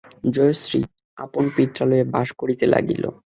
[0.31, 0.81] জয়শ্রী
[1.17, 3.03] আপন পিত্রালয়ে বাস করিতে লাগিল।